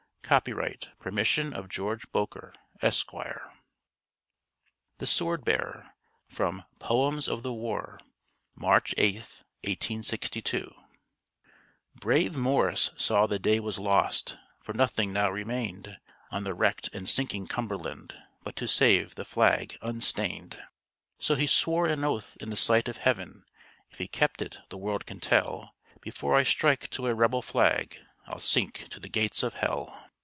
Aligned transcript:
Copyright: 0.23 0.91
permission 0.97 1.51
of 1.51 1.67
George 1.67 2.09
Boker, 2.13 2.53
Esq. 2.81 3.09
THE 4.97 5.05
SWORD 5.05 5.43
BEARER 5.43 5.93
From 6.29 6.63
'Poems 6.79 7.27
of 7.27 7.43
the 7.43 7.51
War' 7.51 7.99
March 8.55 8.95
8th, 8.97 9.43
1862 9.65 10.73
Brave 11.95 12.37
Morris 12.37 12.91
saw 12.95 13.27
the 13.27 13.39
day 13.39 13.59
was 13.59 13.77
lost; 13.77 14.37
For 14.61 14.71
nothing 14.71 15.11
now 15.11 15.29
remained, 15.29 15.97
On 16.31 16.45
the 16.45 16.53
wrecked 16.53 16.87
and 16.93 17.09
sinking 17.09 17.47
Cumberland, 17.47 18.13
But 18.41 18.55
to 18.55 18.69
save 18.69 19.15
the 19.15 19.25
flag 19.25 19.75
unstained. 19.81 20.63
So 21.19 21.35
he 21.35 21.45
swore 21.45 21.87
an 21.87 22.05
oath 22.05 22.37
in 22.39 22.51
the 22.51 22.55
sight 22.55 22.87
of 22.87 22.95
Heaven, 22.97 23.43
If 23.89 23.97
he 23.97 24.07
kept 24.07 24.41
it 24.41 24.59
the 24.69 24.77
world 24.77 25.05
can 25.05 25.19
tell: 25.19 25.75
"Before 25.99 26.37
I 26.37 26.43
strike 26.43 26.89
to 26.91 27.07
a 27.07 27.13
rebel 27.13 27.41
flag, 27.41 27.99
I'll 28.27 28.39
sink 28.39 28.87
to 28.91 28.99
the 29.01 29.09
gates 29.09 29.43
of 29.43 29.55
hell! 29.55 29.97